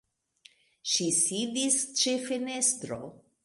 [0.93, 3.03] Ŝi sidis ĉe fenestro.